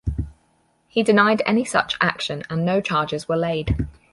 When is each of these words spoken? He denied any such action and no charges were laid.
He 0.87 1.03
denied 1.03 1.43
any 1.45 1.63
such 1.63 1.95
action 2.01 2.41
and 2.49 2.65
no 2.65 2.81
charges 2.81 3.29
were 3.29 3.37
laid. 3.37 3.85